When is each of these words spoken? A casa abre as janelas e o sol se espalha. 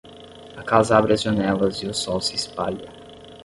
A 0.57 0.63
casa 0.63 0.97
abre 0.97 1.13
as 1.13 1.21
janelas 1.21 1.75
e 1.83 1.85
o 1.85 1.93
sol 1.93 2.19
se 2.21 2.33
espalha. 2.35 2.89